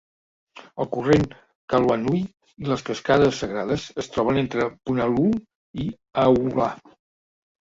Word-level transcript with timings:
El 0.83 0.87
Corrent 0.95 1.25
Kaluanui 1.73 2.21
i 2.21 2.67
les 2.71 2.85
Cascades 2.87 3.37
Sagrades 3.43 3.85
es 4.05 4.11
troben 4.17 4.41
entre 4.43 4.67
Punaluu 4.89 5.29
i 5.85 5.87
Hauula. 6.25 6.73